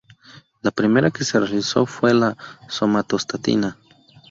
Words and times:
La 0.63 0.71
primera 0.71 1.11
que 1.11 1.23
se 1.23 1.39
realizó 1.39 1.85
fue 1.85 2.15
la 2.15 2.35
somatostatina. 2.67 3.77